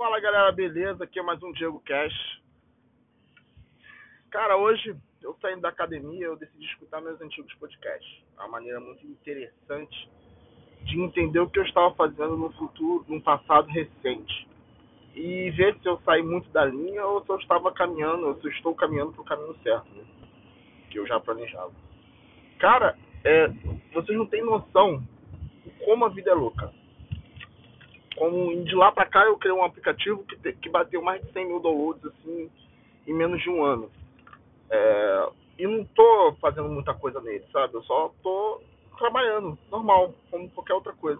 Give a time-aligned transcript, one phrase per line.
[0.00, 1.04] Fala galera, beleza?
[1.04, 2.40] Aqui é mais um Diego Cash.
[4.30, 8.24] Cara, hoje eu saindo da academia, eu decidi escutar meus antigos podcasts.
[8.38, 10.08] É uma maneira muito interessante
[10.84, 14.48] de entender o que eu estava fazendo no futuro, no passado recente.
[15.14, 18.46] E ver se eu saí muito da linha ou se eu estava caminhando, ou se
[18.46, 20.04] eu estou caminhando para o caminho certo, né?
[20.90, 21.74] Que eu já planejava.
[22.58, 23.48] Cara, é,
[23.92, 25.06] vocês não têm noção
[25.84, 26.79] como a vida é louca
[28.20, 31.32] como de lá para cá eu criei um aplicativo que, te, que bateu mais de
[31.32, 32.50] 100 mil downloads assim
[33.06, 33.90] em menos de um ano.
[34.68, 35.28] É,
[35.58, 37.72] e não tô fazendo muita coisa nele, sabe?
[37.72, 38.60] Eu só tô
[38.98, 41.18] trabalhando, normal, como qualquer outra coisa.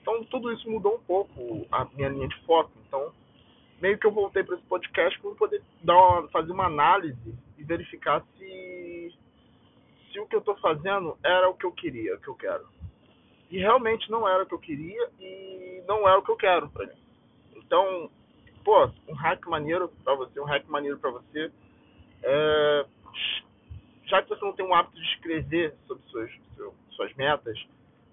[0.00, 2.70] Então tudo isso mudou um pouco a minha linha de foco.
[2.86, 3.12] Então
[3.82, 7.64] meio que eu voltei para esse podcast para poder dar uma, fazer uma análise e
[7.64, 9.12] verificar se
[10.12, 12.64] se o que eu estou fazendo era o que eu queria, o que eu quero.
[13.50, 15.47] E realmente não era o que eu queria e
[15.88, 16.92] não é o que eu quero pra mim.
[17.56, 18.10] Então,
[18.62, 21.50] pô, um hack maneiro pra você, um hack maneiro pra você.
[22.22, 22.86] É,
[24.04, 26.30] já que você não tem um hábito de escrever sobre suas,
[26.90, 27.58] suas metas,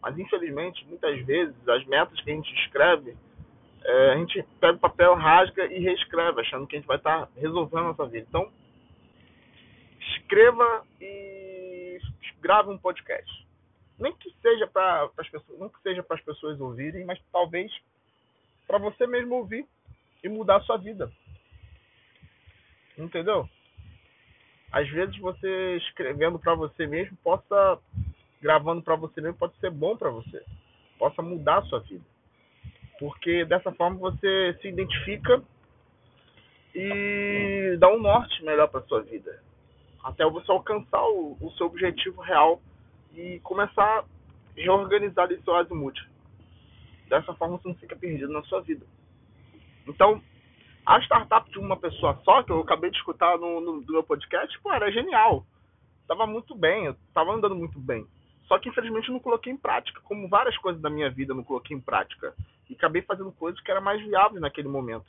[0.02, 3.17] mas infelizmente, muitas vezes, as metas que a gente escreve,
[3.83, 7.25] é, a gente pega o papel, rasga e reescreve, achando que a gente vai estar
[7.25, 8.25] tá resolvendo a nossa vida.
[8.30, 8.50] Então,
[10.00, 12.00] escreva e
[12.41, 13.44] grave um podcast
[13.99, 17.71] nem que seja para as pessoas, não que seja para as pessoas ouvirem, mas talvez
[18.67, 19.65] para você mesmo ouvir
[20.23, 21.11] e mudar a sua vida.
[22.97, 23.49] Entendeu?
[24.71, 27.79] Às vezes você escrevendo para você mesmo, possa
[28.41, 30.43] gravando para você mesmo, pode ser bom para você,
[30.99, 32.03] possa mudar a sua vida.
[32.99, 35.41] Porque dessa forma você se identifica
[36.73, 39.41] e dá um norte melhor para sua vida,
[40.03, 42.61] até você alcançar o, o seu objetivo real
[43.16, 44.05] e começar a
[44.55, 45.97] reorganizar esse seu azimuth.
[47.08, 48.85] Dessa forma você não fica perdido na sua vida.
[49.88, 50.22] Então,
[50.85, 54.03] a startup de uma pessoa só, que eu acabei de escutar no, no, no meu
[54.03, 55.45] podcast, pô, era genial.
[56.07, 58.06] Tava muito bem, eu tava andando muito bem.
[58.47, 61.35] Só que infelizmente eu não coloquei em prática, como várias coisas da minha vida eu
[61.35, 62.34] não coloquei em prática.
[62.69, 65.06] E acabei fazendo coisas que era mais viável naquele momento.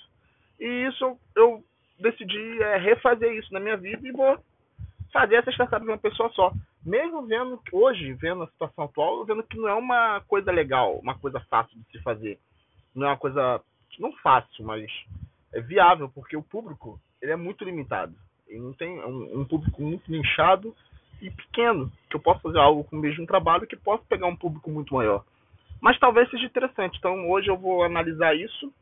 [0.58, 1.64] E isso eu, eu
[1.98, 4.38] decidi é, refazer isso na minha vida e vou
[5.12, 6.52] fazer essa startup de uma pessoa só.
[6.86, 11.18] Mesmo vendo, hoje, vendo a situação atual, vendo que não é uma coisa legal, uma
[11.18, 12.38] coisa fácil de se fazer.
[12.94, 13.60] Não é uma coisa,
[13.98, 14.88] não fácil, mas
[15.52, 18.14] é viável, porque o público ele é muito limitado.
[18.46, 20.72] Ele não tem um, um público muito nichado
[21.20, 24.36] e pequeno, que eu posso fazer algo com o mesmo trabalho que posso pegar um
[24.36, 25.24] público muito maior.
[25.80, 26.98] Mas talvez seja interessante.
[26.98, 28.72] Então hoje eu vou analisar isso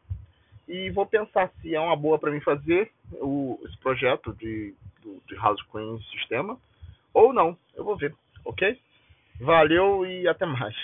[0.68, 5.22] e vou pensar se é uma boa para mim fazer o, esse projeto de do,
[5.26, 6.58] de House Queen Sistema,
[7.14, 7.56] ou não.
[7.74, 8.14] Eu vou ver,
[8.44, 8.78] ok?
[9.40, 10.74] Valeu e até mais.